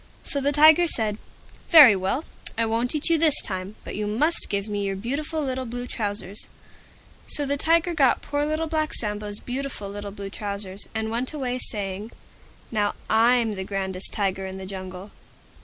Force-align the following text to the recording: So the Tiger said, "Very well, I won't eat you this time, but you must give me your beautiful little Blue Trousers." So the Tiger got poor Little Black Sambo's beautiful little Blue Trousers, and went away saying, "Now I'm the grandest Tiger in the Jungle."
So 0.23 0.41
the 0.41 0.51
Tiger 0.51 0.87
said, 0.87 1.19
"Very 1.69 1.95
well, 1.95 2.25
I 2.57 2.65
won't 2.65 2.95
eat 2.95 3.07
you 3.11 3.19
this 3.19 3.39
time, 3.43 3.75
but 3.83 3.95
you 3.95 4.07
must 4.07 4.49
give 4.49 4.67
me 4.67 4.83
your 4.83 4.95
beautiful 4.95 5.43
little 5.43 5.67
Blue 5.67 5.85
Trousers." 5.85 6.49
So 7.27 7.45
the 7.45 7.55
Tiger 7.55 7.93
got 7.93 8.23
poor 8.23 8.43
Little 8.43 8.65
Black 8.65 8.95
Sambo's 8.95 9.39
beautiful 9.39 9.89
little 9.91 10.09
Blue 10.09 10.31
Trousers, 10.31 10.87
and 10.95 11.11
went 11.11 11.33
away 11.33 11.59
saying, 11.59 12.11
"Now 12.71 12.95
I'm 13.11 13.53
the 13.53 13.63
grandest 13.63 14.11
Tiger 14.11 14.47
in 14.47 14.57
the 14.57 14.65
Jungle." 14.65 15.11